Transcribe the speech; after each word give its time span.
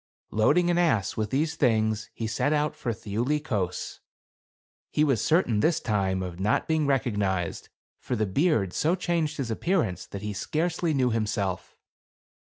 Loading 0.31 0.71
an 0.71 0.79
ass 0.79 1.15
with 1.15 1.29
these 1.29 1.55
things, 1.55 2.09
he 2.15 2.25
set 2.25 2.53
out 2.53 2.75
for 2.75 2.91
Thiuli 2.91 3.39
Kos. 3.43 3.99
He 4.89 5.03
was 5.03 5.23
certain, 5.23 5.59
this 5.59 5.79
time, 5.79 6.23
of 6.23 6.39
not 6.39 6.67
being 6.67 6.87
recognized; 6.87 7.69
for 7.99 8.15
the 8.15 8.25
beard 8.25 8.73
so 8.73 8.95
changed 8.95 9.37
his 9.37 9.51
appear 9.51 9.83
ance, 9.83 10.07
that 10.07 10.23
he 10.23 10.33
scarcely 10.33 10.95
knew 10.95 11.11
himself. 11.11 11.77